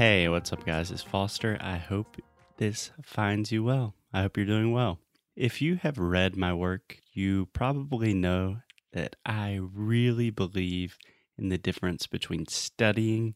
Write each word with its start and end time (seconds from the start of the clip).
Hey, 0.00 0.30
what's 0.30 0.50
up, 0.50 0.64
guys? 0.64 0.90
It's 0.90 1.02
Foster. 1.02 1.58
I 1.60 1.76
hope 1.76 2.16
this 2.56 2.90
finds 3.02 3.52
you 3.52 3.62
well. 3.62 3.94
I 4.14 4.22
hope 4.22 4.38
you're 4.38 4.46
doing 4.46 4.72
well. 4.72 4.98
If 5.36 5.60
you 5.60 5.76
have 5.76 5.98
read 5.98 6.38
my 6.38 6.54
work, 6.54 6.96
you 7.12 7.50
probably 7.52 8.14
know 8.14 8.62
that 8.94 9.16
I 9.26 9.60
really 9.60 10.30
believe 10.30 10.96
in 11.36 11.50
the 11.50 11.58
difference 11.58 12.06
between 12.06 12.46
studying 12.46 13.34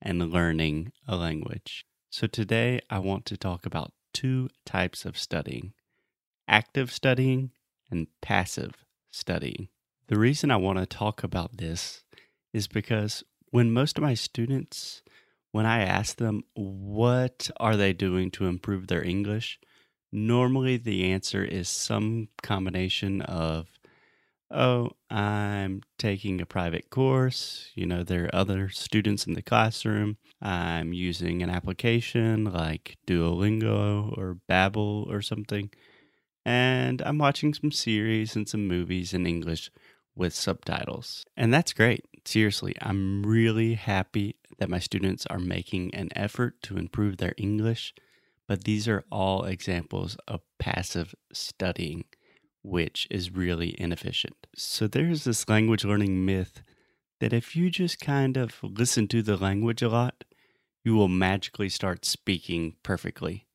and 0.00 0.32
learning 0.32 0.92
a 1.06 1.16
language. 1.16 1.84
So 2.08 2.26
today 2.26 2.80
I 2.88 2.98
want 2.98 3.26
to 3.26 3.36
talk 3.36 3.66
about 3.66 3.92
two 4.14 4.48
types 4.64 5.04
of 5.04 5.18
studying 5.18 5.74
active 6.48 6.90
studying 6.90 7.50
and 7.90 8.06
passive 8.22 8.86
studying. 9.10 9.68
The 10.06 10.18
reason 10.18 10.50
I 10.50 10.56
want 10.56 10.78
to 10.78 10.86
talk 10.86 11.22
about 11.22 11.58
this 11.58 12.04
is 12.54 12.68
because 12.68 13.22
when 13.50 13.70
most 13.70 13.98
of 13.98 14.02
my 14.02 14.14
students 14.14 15.02
when 15.56 15.64
I 15.64 15.84
ask 15.84 16.18
them 16.18 16.44
what 16.52 17.50
are 17.56 17.76
they 17.76 17.94
doing 17.94 18.30
to 18.32 18.44
improve 18.44 18.88
their 18.88 19.02
English, 19.02 19.58
normally 20.12 20.76
the 20.76 21.10
answer 21.10 21.42
is 21.42 21.66
some 21.70 22.28
combination 22.42 23.22
of 23.22 23.66
oh, 24.50 24.90
I'm 25.10 25.82
taking 25.98 26.42
a 26.42 26.46
private 26.46 26.90
course, 26.90 27.70
you 27.74 27.86
know, 27.86 28.02
there 28.02 28.26
are 28.26 28.34
other 28.34 28.68
students 28.68 29.26
in 29.26 29.32
the 29.32 29.42
classroom. 29.42 30.18
I'm 30.42 30.92
using 30.92 31.42
an 31.42 31.48
application 31.48 32.44
like 32.44 32.98
Duolingo 33.06 34.16
or 34.16 34.36
Babbel 34.48 35.08
or 35.08 35.22
something. 35.22 35.70
And 36.44 37.00
I'm 37.00 37.18
watching 37.18 37.54
some 37.54 37.72
series 37.72 38.36
and 38.36 38.46
some 38.46 38.68
movies 38.68 39.14
in 39.14 39.26
English 39.26 39.70
with 40.14 40.34
subtitles. 40.34 41.24
And 41.34 41.52
that's 41.52 41.72
great. 41.72 42.04
Seriously, 42.26 42.74
I'm 42.82 43.24
really 43.24 43.74
happy 43.74 44.34
that 44.58 44.68
my 44.68 44.80
students 44.80 45.26
are 45.26 45.38
making 45.38 45.94
an 45.94 46.08
effort 46.16 46.60
to 46.62 46.76
improve 46.76 47.18
their 47.18 47.34
English, 47.36 47.94
but 48.48 48.64
these 48.64 48.88
are 48.88 49.04
all 49.12 49.44
examples 49.44 50.16
of 50.26 50.40
passive 50.58 51.14
studying, 51.32 52.04
which 52.64 53.06
is 53.12 53.30
really 53.30 53.80
inefficient. 53.80 54.48
So 54.56 54.88
there's 54.88 55.22
this 55.22 55.48
language 55.48 55.84
learning 55.84 56.26
myth 56.26 56.62
that 57.20 57.32
if 57.32 57.54
you 57.54 57.70
just 57.70 58.00
kind 58.00 58.36
of 58.36 58.58
listen 58.60 59.06
to 59.08 59.22
the 59.22 59.36
language 59.36 59.80
a 59.80 59.88
lot, 59.88 60.24
you 60.84 60.96
will 60.96 61.08
magically 61.08 61.68
start 61.68 62.04
speaking 62.04 62.74
perfectly. 62.82 63.46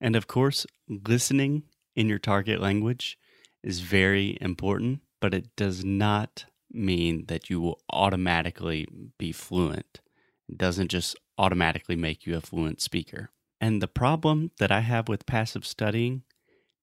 And 0.00 0.16
of 0.16 0.26
course, 0.26 0.66
listening 0.88 1.62
in 1.94 2.08
your 2.08 2.18
target 2.18 2.60
language 2.60 3.16
is 3.62 3.78
very 3.78 4.38
important, 4.40 5.02
but 5.20 5.32
it 5.32 5.54
does 5.54 5.84
not 5.84 6.46
mean 6.74 7.26
that 7.26 7.50
you 7.50 7.60
will 7.60 7.80
automatically 7.90 8.86
be 9.18 9.32
fluent. 9.32 10.00
It 10.48 10.58
doesn't 10.58 10.88
just 10.88 11.16
automatically 11.38 11.96
make 11.96 12.26
you 12.26 12.36
a 12.36 12.40
fluent 12.40 12.80
speaker. 12.80 13.30
And 13.60 13.80
the 13.80 13.88
problem 13.88 14.50
that 14.58 14.72
I 14.72 14.80
have 14.80 15.08
with 15.08 15.26
passive 15.26 15.66
studying 15.66 16.22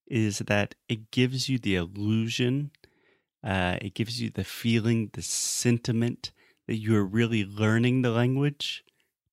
is 0.08 0.40
that 0.40 0.76
it 0.88 1.12
gives 1.12 1.50
you 1.50 1.60
the 1.60 1.76
illusion, 1.76 2.72
uh, 3.44 3.78
it 3.82 3.94
gives 3.94 4.22
you 4.22 4.30
the 4.30 4.44
feeling, 4.44 5.10
the 5.14 5.22
sentiment 5.22 6.32
that 6.68 6.78
you 6.78 6.96
are 6.96 7.06
really 7.06 7.46
learning 7.46 8.02
the 8.02 8.12
language. 8.12 8.84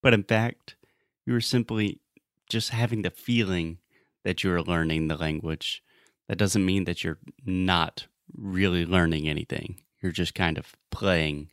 But 0.02 0.12
in 0.12 0.24
fact, 0.24 0.76
you 1.24 1.34
are 1.34 1.40
simply 1.40 2.00
just 2.48 2.70
having 2.70 3.02
the 3.02 3.10
feeling 3.10 3.78
that 4.24 4.42
you're 4.42 4.62
learning 4.62 5.08
the 5.08 5.16
language. 5.16 5.82
That 6.28 6.38
doesn't 6.38 6.64
mean 6.64 6.84
that 6.84 7.04
you're 7.04 7.18
not 7.44 8.06
really 8.34 8.84
learning 8.84 9.28
anything 9.28 9.80
you're 10.06 10.12
just 10.12 10.36
kind 10.36 10.56
of 10.56 10.72
playing 10.92 11.50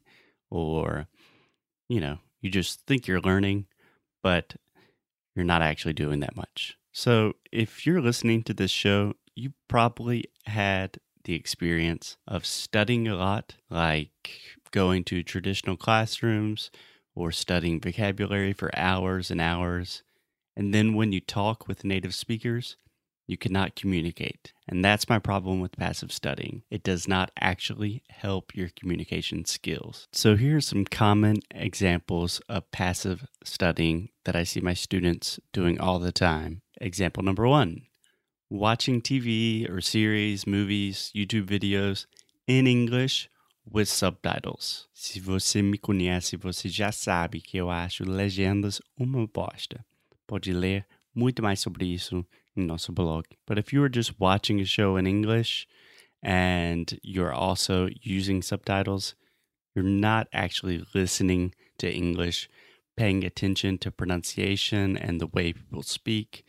or 0.52 1.08
you 1.90 2.00
know 2.00 2.19
you 2.40 2.52
just 2.52 2.81
think 2.81 3.08
you're 3.08 3.19
learning 3.19 3.66
but 4.22 4.56
you're 5.36 5.44
not 5.44 5.64
actually 5.64 5.94
doing 5.94 6.19
that 6.19 6.36
much. 6.36 6.78
So 6.91 7.34
if 7.52 7.88
you're 7.88 8.00
listening 8.00 8.44
to 8.44 8.53
this 8.53 8.69
show 8.69 9.16
you 9.34 9.53
probably 9.68 10.25
had 10.46 11.00
the 11.24 11.34
experience 11.34 12.18
of 12.28 12.46
studying 12.46 13.08
a 13.08 13.16
lot 13.16 13.56
like 13.72 14.59
going 14.70 15.03
to 15.06 15.24
traditional 15.24 15.75
classrooms 15.75 16.70
or 17.16 17.31
studying 17.31 17.81
vocabulary 17.81 18.53
for 18.53 18.70
hours 18.78 19.31
and 19.31 19.41
hours. 19.41 20.03
And 20.56 20.75
then 20.75 20.94
when 20.94 21.12
you 21.12 21.22
talk 21.22 21.68
with 21.68 21.84
native 21.84 22.14
speakers 22.14 22.78
you 23.28 23.38
cannot 23.38 23.75
communicate. 23.75 24.53
And 24.67 24.84
that's 24.84 25.09
my 25.09 25.19
problem 25.19 25.59
with 25.59 25.78
passive 25.78 26.11
studying. 26.11 26.63
It 26.69 26.84
does 26.84 27.07
not 27.07 27.31
actually 27.39 28.03
help 28.09 28.56
your 28.56 28.69
communication 28.75 29.45
skills. 29.45 30.07
So, 30.11 30.35
here 30.35 30.57
are 30.57 30.61
some 30.61 30.85
common 30.85 31.38
examples 31.51 32.41
of 32.50 32.69
passive 32.72 33.25
studying 33.44 34.09
that 34.25 34.35
I 34.35 34.44
see 34.44 34.61
my 34.61 34.73
students 34.73 35.39
doing 35.51 35.79
all 35.79 36.00
the 36.00 36.11
time. 36.11 36.61
Example 36.81 37.23
number 37.23 37.47
one 37.47 37.84
watching 38.50 39.01
TV 39.01 39.67
or 39.69 39.81
series, 39.81 40.45
movies, 40.45 41.11
YouTube 41.16 41.47
videos 41.47 42.05
in 42.47 42.67
English 42.67 43.29
with 43.69 43.88
subtitles. 43.88 44.88
Se 44.94 45.19
você 45.19 45.61
me 45.61 45.78
conhece, 45.78 46.38
você 46.38 46.69
já 46.69 46.91
sabe 46.91 47.41
que 47.41 47.57
eu 47.57 47.69
acho 47.69 48.03
legendas 48.03 48.79
uma 48.97 49.25
bosta. 49.25 49.84
Pode 50.28 50.53
ler 50.53 50.85
muito 51.16 51.41
mais 51.41 51.59
sobre 51.59 51.85
isso 51.85 52.25
in 52.56 52.68
nosso 52.68 52.91
blog. 52.91 53.25
But 53.46 53.57
if 53.57 53.74
you 53.74 53.84
are 53.84 53.90
just 53.90 54.19
watching 54.19 54.59
a 54.59 54.66
show 54.66 54.97
in 54.97 55.07
English 55.07 55.68
and 56.22 56.97
you're 57.01 57.34
also 57.34 57.90
using 58.01 58.41
subtitles, 58.41 59.16
you're 59.75 59.84
not 59.84 60.28
actually 60.31 60.85
listening 60.94 61.53
to 61.79 61.91
English, 61.91 62.50
paying 62.96 63.23
attention 63.23 63.78
to 63.79 63.91
pronunciation 63.91 64.96
and 64.97 65.19
the 65.19 65.28
way 65.28 65.53
people 65.53 65.84
speak. 65.84 66.44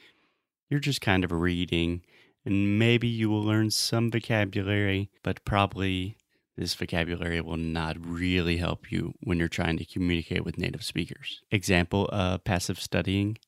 You're 0.71 0.81
just 0.81 1.01
kind 1.01 1.25
of 1.25 1.33
reading, 1.33 2.03
and 2.45 2.79
maybe 2.79 3.09
you 3.09 3.31
will 3.31 3.43
learn 3.43 3.71
some 3.71 4.11
vocabulary, 4.11 5.11
but 5.23 5.45
probably 5.45 6.17
this 6.57 6.75
vocabulary 6.75 7.41
will 7.41 7.57
not 7.57 7.97
really 7.99 8.59
help 8.59 8.93
you 8.93 9.15
when 9.23 9.39
you're 9.39 9.49
trying 9.49 9.77
to 9.79 9.85
communicate 9.85 10.45
with 10.45 10.59
native 10.59 10.85
speakers. 10.85 11.41
Example 11.51 12.09
of 12.13 12.45
passive 12.45 12.81
studying 12.81 13.39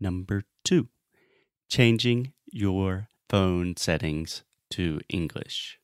number 0.00 0.44
two 0.66 0.88
changing 1.68 2.32
your 2.52 3.08
phone 3.28 3.76
settings 3.76 4.42
to 4.70 5.00
English. 5.08 5.78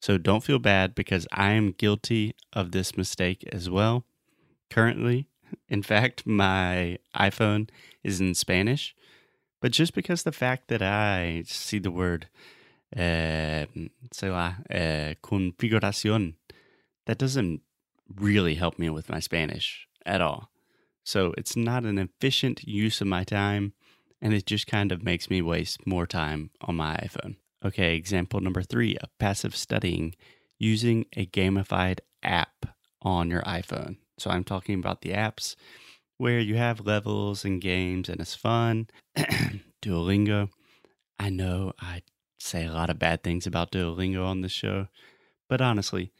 So 0.00 0.16
don't 0.18 0.42
feel 0.42 0.58
bad 0.58 0.94
because 0.94 1.26
I 1.32 1.50
am 1.52 1.72
guilty 1.72 2.34
of 2.52 2.72
this 2.72 2.96
mistake 2.96 3.44
as 3.52 3.68
well. 3.68 4.04
Currently, 4.70 5.28
in 5.68 5.82
fact, 5.82 6.26
my 6.26 6.98
iPhone 7.14 7.68
is 8.02 8.20
in 8.20 8.34
Spanish, 8.34 8.94
but 9.60 9.72
just 9.72 9.94
because 9.94 10.22
the 10.22 10.32
fact 10.32 10.68
that 10.68 10.82
I 10.82 11.44
see 11.46 11.78
the 11.78 11.90
word, 11.90 12.28
uh, 12.96 13.66
uh, 14.22 15.14
configuración, 15.22 16.34
that 17.06 17.18
doesn't 17.18 17.60
really 18.16 18.54
help 18.54 18.78
me 18.78 18.88
with 18.88 19.10
my 19.10 19.20
Spanish 19.20 19.86
at 20.06 20.20
all. 20.20 20.50
So 21.04 21.34
it's 21.36 21.56
not 21.56 21.84
an 21.84 21.98
efficient 21.98 22.64
use 22.64 23.00
of 23.00 23.06
my 23.06 23.24
time 23.24 23.74
and 24.22 24.34
it 24.34 24.46
just 24.46 24.66
kind 24.66 24.92
of 24.92 25.02
makes 25.02 25.30
me 25.30 25.42
waste 25.42 25.86
more 25.86 26.06
time 26.06 26.50
on 26.60 26.76
my 26.76 26.96
iPhone. 26.96 27.36
Okay, 27.64 27.94
example 27.94 28.40
number 28.40 28.62
three 28.62 28.96
of 28.98 29.16
passive 29.18 29.54
studying 29.54 30.14
using 30.58 31.06
a 31.16 31.26
gamified 31.26 32.00
app 32.22 32.66
on 33.02 33.30
your 33.30 33.42
iPhone. 33.42 33.96
So 34.18 34.30
I'm 34.30 34.44
talking 34.44 34.78
about 34.78 35.02
the 35.02 35.10
apps 35.10 35.56
where 36.18 36.38
you 36.38 36.56
have 36.56 36.86
levels 36.86 37.44
and 37.44 37.60
games 37.60 38.08
and 38.08 38.20
it's 38.20 38.34
fun. 38.34 38.88
Duolingo. 39.82 40.50
I 41.18 41.30
know 41.30 41.72
I 41.80 42.02
say 42.38 42.66
a 42.66 42.72
lot 42.72 42.90
of 42.90 42.98
bad 42.98 43.22
things 43.22 43.46
about 43.46 43.72
Duolingo 43.72 44.26
on 44.26 44.42
this 44.42 44.52
show, 44.52 44.88
but 45.48 45.60
honestly, 45.60 46.12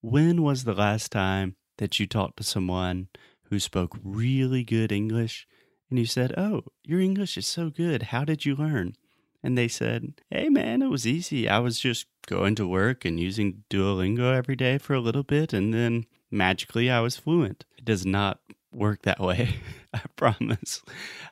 when 0.00 0.42
was 0.42 0.64
the 0.64 0.74
last 0.74 1.10
time 1.10 1.56
that 1.78 1.98
you 1.98 2.06
talked 2.06 2.36
to 2.38 2.44
someone 2.44 3.08
who 3.50 3.58
spoke 3.58 3.98
really 4.02 4.62
good 4.62 4.92
English 4.92 5.46
and 5.90 5.98
you 5.98 6.06
said, 6.06 6.34
Oh, 6.36 6.64
your 6.84 7.00
English 7.00 7.36
is 7.36 7.46
so 7.46 7.70
good. 7.70 8.04
How 8.04 8.24
did 8.24 8.44
you 8.44 8.54
learn? 8.54 8.94
And 9.42 9.56
they 9.56 9.68
said, 9.68 10.14
Hey, 10.30 10.48
man, 10.48 10.82
it 10.82 10.88
was 10.88 11.06
easy. 11.06 11.48
I 11.48 11.58
was 11.58 11.78
just 11.78 12.06
going 12.26 12.54
to 12.56 12.66
work 12.66 13.04
and 13.04 13.18
using 13.18 13.64
Duolingo 13.70 14.36
every 14.36 14.56
day 14.56 14.78
for 14.78 14.94
a 14.94 15.00
little 15.00 15.22
bit, 15.22 15.52
and 15.52 15.72
then 15.72 16.04
magically 16.30 16.90
I 16.90 17.00
was 17.00 17.16
fluent. 17.16 17.64
It 17.78 17.84
does 17.84 18.04
not 18.04 18.40
work 18.72 19.02
that 19.02 19.20
way. 19.20 19.56
I 19.94 20.02
promise. 20.16 20.82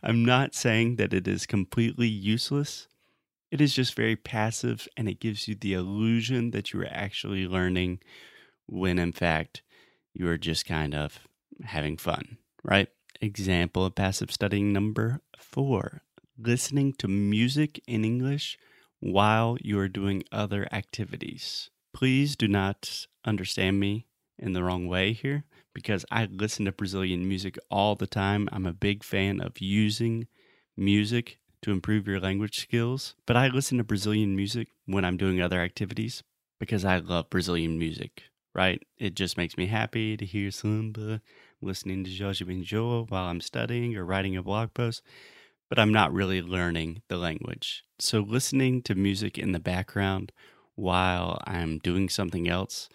I'm 0.03 0.25
not 0.25 0.55
saying 0.55 0.97
that 0.97 1.12
it 1.12 1.29
is 1.29 1.47
completely 1.47 2.09
useless. 2.09 2.88
It 3.50 3.61
is 3.61 3.75
just 3.75 3.94
very 3.94 4.17
passive 4.17 4.88
and 4.97 5.09
it 5.09 5.20
gives 5.20 5.47
you 5.47 5.55
the 5.55 5.75
illusion 5.75 6.50
that 6.50 6.73
you 6.73 6.81
are 6.81 6.88
actually 6.91 7.47
learning 7.47 8.00
when 8.67 8.99
in 8.99 9.12
fact 9.12 9.62
you 10.14 10.29
are 10.29 10.38
just 10.38 10.67
kind 10.67 10.94
of 10.94 11.20
having 11.62 11.97
fun, 11.97 12.38
right? 12.64 12.88
Example 13.20 13.84
of 13.84 13.94
passive 13.94 14.30
studying 14.30 14.72
number 14.72 15.20
four 15.38 16.02
listening 16.38 16.92
to 16.92 17.08
music 17.08 17.80
in 17.86 18.04
English 18.04 18.58
while 19.00 19.56
you 19.60 19.78
are 19.78 19.88
doing 19.88 20.22
other 20.30 20.68
activities. 20.72 21.70
Please 21.94 22.36
do 22.36 22.46
not 22.46 23.06
understand 23.24 23.80
me 23.80 24.06
in 24.38 24.52
the 24.52 24.62
wrong 24.62 24.86
way 24.86 25.12
here 25.12 25.44
because 25.72 26.04
I 26.10 26.26
listen 26.26 26.66
to 26.66 26.72
Brazilian 26.72 27.26
music 27.26 27.58
all 27.70 27.94
the 27.94 28.06
time. 28.06 28.48
I'm 28.52 28.66
a 28.66 28.72
big 28.72 29.02
fan 29.02 29.40
of 29.40 29.60
using 29.60 30.26
music 30.76 31.38
to 31.62 31.70
improve 31.70 32.06
your 32.06 32.20
language 32.20 32.58
skills, 32.58 33.14
but 33.26 33.36
I 33.36 33.48
listen 33.48 33.78
to 33.78 33.84
Brazilian 33.84 34.36
music 34.36 34.68
when 34.84 35.04
I'm 35.04 35.16
doing 35.16 35.40
other 35.40 35.60
activities 35.60 36.22
because 36.60 36.84
I 36.84 36.98
love 36.98 37.30
Brazilian 37.30 37.78
music, 37.78 38.24
right? 38.56 38.82
It 38.99 39.14
just 39.14 39.37
makes 39.37 39.58
me 39.58 39.67
happy 39.67 40.17
to 40.17 40.25
hear 40.25 40.50
samba, 40.50 41.20
listening 41.61 42.05
to 42.05 42.11
Jorge 42.11 42.43
Benjor 42.43 43.08
while 43.11 43.26
I'm 43.26 43.43
studying 43.43 43.94
or 43.94 44.05
writing 44.05 44.35
a 44.35 44.43
blog 44.43 44.73
post, 44.73 45.03
but 45.69 45.79
I'm 45.79 45.93
not 45.93 46.12
really 46.12 46.41
learning 46.41 47.03
the 47.08 47.19
language. 47.19 47.85
So 47.99 48.20
listening 48.20 48.81
to 48.82 48.94
music 48.94 49.37
in 49.37 49.53
the 49.53 49.61
background 49.61 50.32
while 50.75 51.38
I'm 51.47 51.79
doing 51.79 52.08
something 52.08 52.49
else 52.49 52.88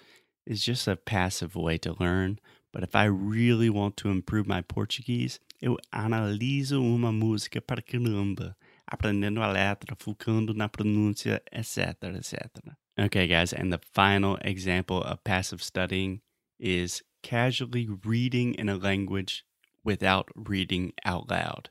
is 0.48 0.66
just 0.66 0.88
a 0.88 0.96
passive 0.96 1.56
way 1.56 1.78
to 1.80 1.96
learn. 2.00 2.40
But 2.74 2.82
if 2.82 2.96
I 2.96 3.04
really 3.04 3.70
want 3.70 3.98
to 3.98 4.10
improve 4.10 4.48
my 4.48 4.62
Portuguese, 4.62 5.40
eu 5.62 5.78
analiso 5.94 6.82
uma 6.82 7.12
música 7.12 7.62
para 7.62 7.84
caramba, 7.84 8.56
aprendendo 8.88 9.44
a 9.44 9.52
letra, 9.52 9.96
focando 9.96 10.56
na 10.56 10.68
pronúncia, 10.68 11.40
etc, 11.52 12.16
etc. 12.16 12.76
Okay, 13.00 13.28
guys, 13.28 13.54
and 13.54 13.72
the 13.72 13.82
final 13.94 14.38
example 14.42 15.02
of 15.02 15.24
passive 15.24 15.64
studying 15.64 16.22
is 16.60 17.02
casually 17.24 17.88
reading 18.04 18.54
in 18.56 18.68
a 18.68 18.76
language 18.76 19.46
without 19.84 20.30
reading 20.36 20.94
out 21.06 21.30
loud. 21.30 21.70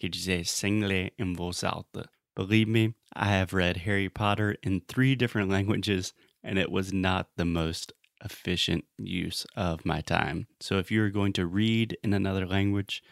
Quer 0.00 0.08
dizer, 0.08 1.10
em 1.18 1.34
voz 1.34 1.64
alta. 1.64 2.06
Believe 2.36 2.68
me, 2.68 2.94
I 3.12 3.26
have 3.26 3.52
read 3.52 3.78
Harry 3.78 4.08
Potter 4.08 4.56
in 4.62 4.80
three 4.80 5.14
different 5.14 5.50
languages, 5.56 6.14
and 6.42 6.58
it 6.58 6.70
was 6.70 6.92
not 6.92 7.28
the 7.36 7.44
most 7.44 7.92
efficient 8.24 8.84
use 8.98 9.46
of 9.56 9.84
my 9.84 10.00
time. 10.00 10.46
So 10.60 10.78
if 10.78 10.90
you're 10.90 11.10
going 11.10 11.32
to 11.34 11.46
read 11.46 11.98
in 12.04 12.12
another 12.14 12.46
language, 12.46 13.02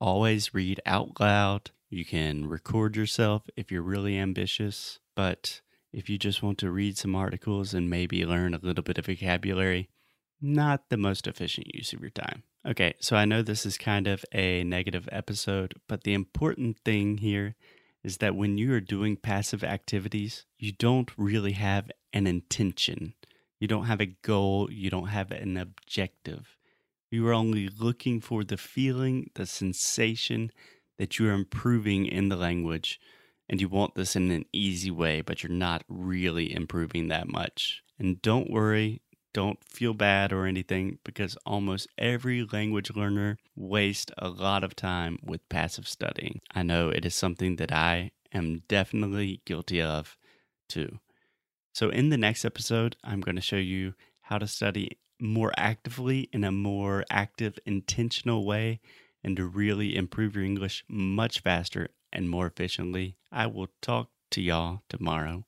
always 0.00 0.52
read 0.52 0.80
out 0.84 1.20
loud. 1.20 1.70
You 1.88 2.04
can 2.04 2.46
record 2.46 2.96
yourself 2.96 3.48
if 3.56 3.70
you're 3.70 3.82
really 3.82 4.18
ambitious, 4.18 4.98
but 5.14 5.60
if 5.94 6.10
you 6.10 6.18
just 6.18 6.42
want 6.42 6.58
to 6.58 6.70
read 6.70 6.98
some 6.98 7.14
articles 7.14 7.72
and 7.72 7.88
maybe 7.88 8.26
learn 8.26 8.52
a 8.52 8.60
little 8.62 8.82
bit 8.82 8.98
of 8.98 9.06
vocabulary, 9.06 9.88
not 10.40 10.88
the 10.90 10.96
most 10.96 11.26
efficient 11.26 11.74
use 11.74 11.92
of 11.92 12.00
your 12.00 12.10
time. 12.10 12.42
Okay, 12.66 12.94
so 13.00 13.16
I 13.16 13.24
know 13.24 13.42
this 13.42 13.64
is 13.64 13.78
kind 13.78 14.06
of 14.06 14.24
a 14.32 14.64
negative 14.64 15.08
episode, 15.12 15.74
but 15.88 16.02
the 16.02 16.14
important 16.14 16.78
thing 16.84 17.18
here 17.18 17.54
is 18.02 18.18
that 18.18 18.34
when 18.34 18.58
you 18.58 18.72
are 18.74 18.80
doing 18.80 19.16
passive 19.16 19.62
activities, 19.62 20.44
you 20.58 20.72
don't 20.72 21.10
really 21.16 21.52
have 21.52 21.90
an 22.12 22.26
intention. 22.26 23.14
You 23.60 23.68
don't 23.68 23.86
have 23.86 24.00
a 24.00 24.06
goal, 24.06 24.70
you 24.70 24.90
don't 24.90 25.08
have 25.08 25.30
an 25.30 25.56
objective. 25.56 26.56
You 27.10 27.26
are 27.28 27.32
only 27.32 27.68
looking 27.68 28.20
for 28.20 28.44
the 28.44 28.56
feeling, 28.56 29.30
the 29.34 29.46
sensation 29.46 30.50
that 30.98 31.18
you 31.18 31.28
are 31.28 31.32
improving 31.32 32.06
in 32.06 32.28
the 32.28 32.36
language. 32.36 33.00
And 33.48 33.60
you 33.60 33.68
want 33.68 33.94
this 33.94 34.16
in 34.16 34.30
an 34.30 34.46
easy 34.52 34.90
way, 34.90 35.20
but 35.20 35.42
you're 35.42 35.52
not 35.52 35.84
really 35.88 36.54
improving 36.54 37.08
that 37.08 37.28
much. 37.28 37.82
And 37.98 38.20
don't 38.22 38.50
worry, 38.50 39.02
don't 39.34 39.58
feel 39.64 39.92
bad 39.92 40.32
or 40.32 40.46
anything 40.46 40.98
because 41.04 41.36
almost 41.44 41.88
every 41.98 42.44
language 42.44 42.90
learner 42.94 43.36
wastes 43.54 44.12
a 44.16 44.28
lot 44.28 44.64
of 44.64 44.74
time 44.76 45.18
with 45.22 45.48
passive 45.48 45.88
studying. 45.88 46.40
I 46.54 46.62
know 46.62 46.88
it 46.88 47.04
is 47.04 47.14
something 47.14 47.56
that 47.56 47.72
I 47.72 48.12
am 48.32 48.62
definitely 48.68 49.42
guilty 49.44 49.82
of 49.82 50.16
too. 50.68 51.00
So, 51.74 51.90
in 51.90 52.10
the 52.10 52.16
next 52.16 52.44
episode, 52.44 52.96
I'm 53.02 53.20
going 53.20 53.34
to 53.34 53.42
show 53.42 53.56
you 53.56 53.94
how 54.20 54.38
to 54.38 54.46
study 54.46 54.98
more 55.20 55.52
actively 55.56 56.28
in 56.32 56.44
a 56.44 56.52
more 56.52 57.04
active, 57.10 57.58
intentional 57.66 58.46
way 58.46 58.80
and 59.24 59.36
to 59.36 59.44
really 59.44 59.96
improve 59.96 60.36
your 60.36 60.44
English 60.44 60.84
much 60.88 61.40
faster 61.40 61.88
and 62.14 62.30
more 62.30 62.46
efficiently. 62.46 63.16
I 63.32 63.46
will 63.46 63.68
talk 63.80 64.08
to 64.30 64.40
y'all 64.40 64.82
tomorrow. 64.88 65.44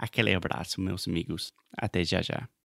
Aquele 0.00 0.34
abraço, 0.34 0.80
meus 0.80 1.06
amigos. 1.06 1.52
Até 1.76 2.04
já 2.04 2.22
já. 2.22 2.48